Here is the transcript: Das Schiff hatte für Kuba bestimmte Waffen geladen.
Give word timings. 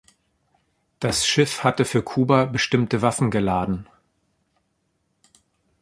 Das 0.99 1.27
Schiff 1.27 1.63
hatte 1.63 1.85
für 1.85 2.01
Kuba 2.01 2.45
bestimmte 2.45 3.03
Waffen 3.03 3.29
geladen. 3.29 3.87